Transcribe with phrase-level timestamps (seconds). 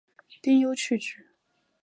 [0.41, 1.27] 丁忧去职。